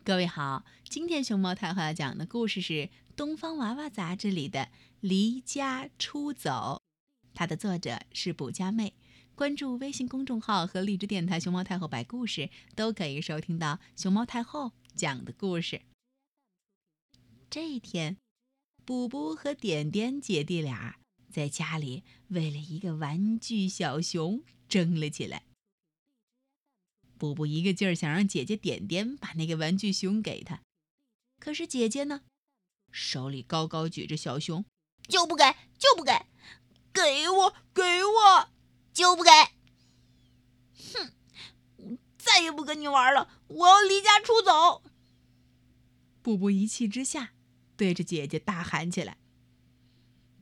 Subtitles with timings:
[0.00, 2.72] 各位好，今天熊猫太后要讲的故事是
[3.14, 4.60] 《东方娃娃》杂志里的
[5.00, 6.82] 《离家出走》，
[7.32, 8.94] 它的作者是卜佳妹。
[9.36, 15.82] 关注微信公众号和荔枝电台“熊猫太后摆故事”，都可以收听到熊猫太后讲的故事。
[17.48, 18.16] 这一天，
[18.84, 20.96] 卜卜和点点姐弟俩
[21.30, 25.44] 在家里为了一个玩具小熊争了起来。
[27.22, 30.60] 布布一个劲儿想让姐姐点点把那个玩具熊给他，
[31.38, 32.22] 可是姐姐呢，
[32.90, 34.64] 手里高高举着小熊，
[35.06, 35.44] 就不给，
[35.78, 36.26] 就不给，
[36.92, 38.50] 给我，给我，
[38.92, 39.30] 就不给！
[40.74, 41.12] 哼，
[42.18, 44.82] 再也不跟你玩了，我要离家出走！
[46.22, 47.34] 布布一气之下，
[47.76, 49.16] 对着姐姐大喊起来。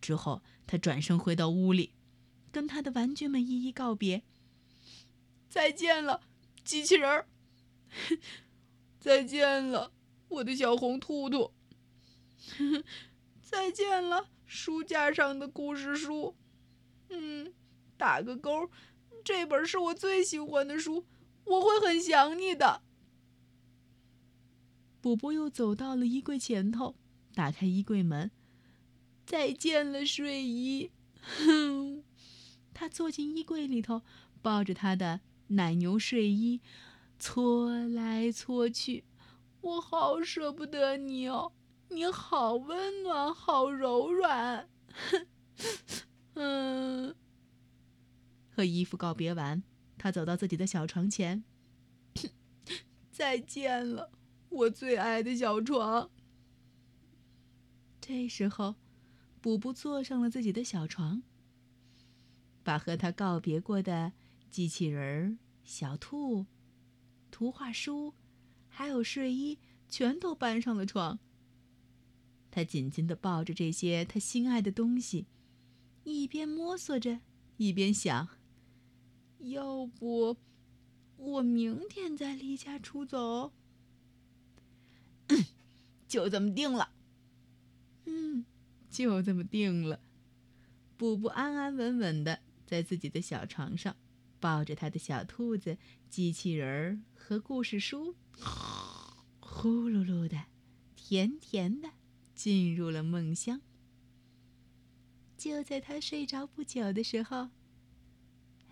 [0.00, 1.92] 之后，他转身回到屋里，
[2.50, 4.22] 跟他的玩具们一一告别，
[5.50, 6.22] 再见了。
[6.70, 7.26] 机器人儿，
[9.00, 9.90] 再见了，
[10.28, 11.50] 我的小红兔兔。
[13.42, 16.36] 再见了，书架上的故事书。
[17.08, 17.52] 嗯，
[17.96, 18.70] 打个勾，
[19.24, 21.04] 这本是我最喜欢的书，
[21.42, 22.82] 我会很想你的。
[25.00, 26.94] 波波又走到了衣柜前头，
[27.34, 28.30] 打开衣柜门。
[29.26, 30.92] 再见了，睡衣。
[31.20, 32.04] 哼，
[32.72, 34.02] 他坐进衣柜里头，
[34.40, 35.22] 抱着他的。
[35.50, 36.60] 奶牛睡衣，
[37.18, 39.04] 搓来搓去，
[39.60, 41.52] 我好舍不得你哦！
[41.88, 44.68] 你好温暖，好柔软。
[46.34, 47.14] 嗯，
[48.48, 49.62] 和衣服告别完，
[49.98, 51.42] 他走到自己的小床前。
[53.10, 54.12] 再见了，
[54.50, 56.10] 我最爱的小床。
[58.00, 58.76] 这时候，
[59.40, 61.22] 补补坐上了自己的小床，
[62.62, 64.12] 把和他告别过的。
[64.50, 66.44] 机器人、小兔、
[67.30, 68.14] 图画书，
[68.68, 71.18] 还有睡衣，全都搬上了床。
[72.50, 75.26] 他紧紧地抱着这些他心爱的东西，
[76.02, 77.20] 一边摸索着，
[77.58, 78.28] 一边想：
[79.38, 80.36] 要不
[81.16, 83.52] 我明天再离家出走？
[86.08, 86.90] 就这么定了。
[88.06, 88.44] 嗯，
[88.90, 90.00] 就这么定了。
[90.96, 93.94] 布布安安稳稳的在自己的小床上。
[94.40, 95.76] 抱着他的小兔子、
[96.08, 98.16] 机器人儿和故事书，
[99.38, 100.46] 呼噜噜的，
[100.96, 101.90] 甜甜的，
[102.34, 103.60] 进入了梦乡。
[105.36, 107.50] 就在他睡着不久的时候，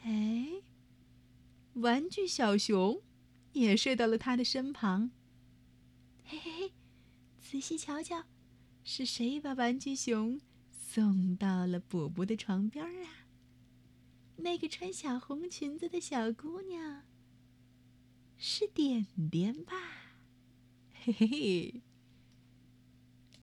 [0.02, 0.62] 哎，
[1.74, 3.02] 玩具小熊
[3.52, 5.10] 也睡到了他的身旁。
[6.24, 6.72] 嘿嘿嘿，
[7.40, 8.24] 仔细瞧瞧，
[8.84, 10.40] 是谁把玩具熊
[10.70, 13.27] 送到了补补的床边啊？
[14.38, 17.02] 那个穿小红裙子的小姑娘，
[18.36, 19.74] 是点点吧？
[20.92, 21.82] 嘿嘿嘿。